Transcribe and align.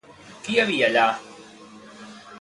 Qui 0.45 0.55
hi 0.55 0.61
havia 0.63 0.89
allà? 0.89 1.05